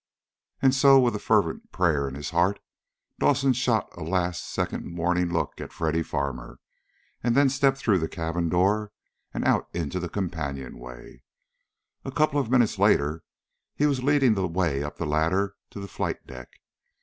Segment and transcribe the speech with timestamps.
[0.63, 2.59] And so, with a fervent prayer in his heart,
[3.19, 6.57] Dawson shot a last second warning look at Freddy Farmer,
[7.23, 8.93] and then stepped through the cabin door,
[9.31, 11.21] and out into the companionway.
[12.03, 13.21] A couple of minutes later
[13.75, 16.49] he was leading the way up the ladder to the flight deck.